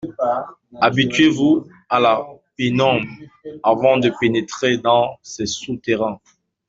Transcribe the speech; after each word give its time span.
Habituez-vous 0.81 1.67
a 1.87 1.99
la 1.99 2.25
pénombre 2.57 3.05
avant 3.61 3.99
de 3.99 4.11
pénétrer 4.19 4.79
dans 4.79 5.19
ces 5.21 5.45
sous-terrains. 5.45 6.19